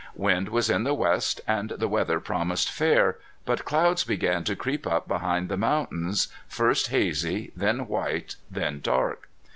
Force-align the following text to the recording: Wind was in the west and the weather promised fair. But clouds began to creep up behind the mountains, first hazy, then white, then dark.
Wind 0.15 0.49
was 0.49 0.67
in 0.67 0.83
the 0.83 0.95
west 0.95 1.41
and 1.47 1.69
the 1.69 1.87
weather 1.87 2.19
promised 2.19 2.71
fair. 2.71 3.19
But 3.45 3.65
clouds 3.65 4.03
began 4.03 4.43
to 4.45 4.55
creep 4.55 4.87
up 4.87 5.07
behind 5.07 5.47
the 5.47 5.57
mountains, 5.57 6.27
first 6.47 6.87
hazy, 6.87 7.51
then 7.55 7.87
white, 7.87 8.35
then 8.49 8.79
dark. 8.79 9.29